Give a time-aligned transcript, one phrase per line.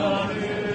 [0.00, 0.67] Amen.